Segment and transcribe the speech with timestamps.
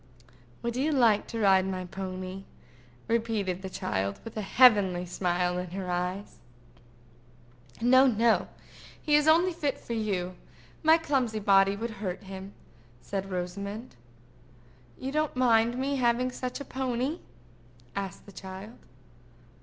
[0.63, 2.45] "Would you like to ride my pony?"
[3.07, 6.37] repeated the child, with a heavenly smile in her eyes.
[7.81, 8.47] "No, no;
[8.99, 10.35] he is fit only for you.
[10.81, 12.53] My clumsy body would hurt him,"
[12.99, 13.95] said Rosamond.
[14.97, 17.19] "You don't mind me having such a pony?"
[17.93, 18.79] said the child.